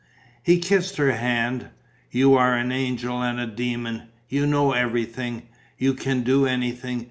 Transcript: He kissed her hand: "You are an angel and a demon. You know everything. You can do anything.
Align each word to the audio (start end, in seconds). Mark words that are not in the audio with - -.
He 0.41 0.57
kissed 0.57 0.97
her 0.97 1.11
hand: 1.11 1.67
"You 2.09 2.33
are 2.33 2.55
an 2.55 2.71
angel 2.71 3.21
and 3.21 3.39
a 3.39 3.45
demon. 3.45 4.07
You 4.29 4.47
know 4.47 4.71
everything. 4.71 5.43
You 5.77 5.93
can 5.93 6.23
do 6.23 6.47
anything. 6.47 6.99